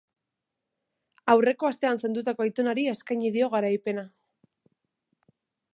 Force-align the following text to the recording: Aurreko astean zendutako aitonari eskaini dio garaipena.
Aurreko 1.33 1.69
astean 1.69 2.01
zendutako 2.07 2.47
aitonari 2.47 2.85
eskaini 2.95 3.33
dio 3.37 3.53
garaipena. 3.57 4.09